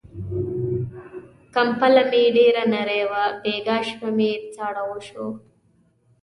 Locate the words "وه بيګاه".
3.09-3.83